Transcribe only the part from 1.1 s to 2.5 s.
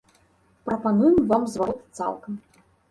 вам зварот цалкам.